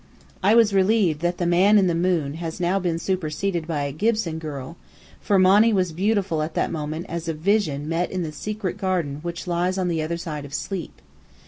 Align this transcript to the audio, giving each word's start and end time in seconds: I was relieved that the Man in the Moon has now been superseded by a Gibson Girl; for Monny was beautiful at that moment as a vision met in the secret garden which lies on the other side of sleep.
I 0.41 0.55
was 0.55 0.73
relieved 0.73 1.21
that 1.21 1.37
the 1.37 1.45
Man 1.45 1.77
in 1.77 1.85
the 1.85 1.93
Moon 1.93 2.33
has 2.37 2.59
now 2.59 2.79
been 2.79 2.97
superseded 2.97 3.67
by 3.67 3.83
a 3.83 3.91
Gibson 3.91 4.39
Girl; 4.39 4.75
for 5.19 5.37
Monny 5.37 5.71
was 5.73 5.91
beautiful 5.91 6.41
at 6.41 6.55
that 6.55 6.71
moment 6.71 7.05
as 7.07 7.27
a 7.27 7.35
vision 7.35 7.87
met 7.87 8.09
in 8.09 8.23
the 8.23 8.31
secret 8.31 8.77
garden 8.79 9.19
which 9.21 9.45
lies 9.45 9.77
on 9.77 9.89
the 9.89 10.01
other 10.01 10.17
side 10.17 10.43
of 10.43 10.55
sleep. 10.55 11.03